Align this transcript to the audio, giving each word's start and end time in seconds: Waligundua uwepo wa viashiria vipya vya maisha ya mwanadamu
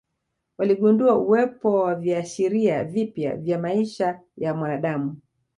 Waligundua 0.57 1.15
uwepo 1.17 1.71
wa 1.73 1.95
viashiria 1.95 2.83
vipya 2.83 3.37
vya 3.37 3.59
maisha 3.59 4.21
ya 4.37 4.53
mwanadamu 4.53 5.17